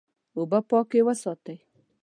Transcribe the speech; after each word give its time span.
اوبه 0.37 0.59
پاکې 0.69 0.99
وساتئ. 1.07 1.57